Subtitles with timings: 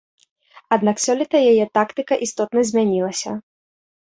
[0.77, 3.39] Аднак сёлета яе тактыка істотна змянілася.